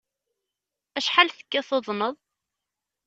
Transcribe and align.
Acḥal 0.97 1.29
tekkiḍ 1.31 1.63
tuḍneḍ? 1.69 2.15